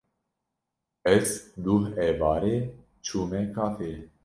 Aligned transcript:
Ez 1.13 1.27
duh 1.63 1.85
êvarê 2.07 2.57
çûme 3.05 3.41
kafeyê. 3.55 3.99